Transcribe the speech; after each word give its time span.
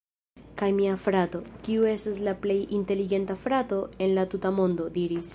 Kaj 0.61 0.67
mia 0.77 0.93
frato, 1.01 1.41
kiu 1.67 1.83
estas 1.91 2.17
la 2.27 2.33
plej 2.45 2.57
inteligenta 2.77 3.35
frato 3.43 3.81
en 4.07 4.15
la 4.19 4.25
tuta 4.33 4.53
mondo... 4.61 4.89
diris: 4.97 5.29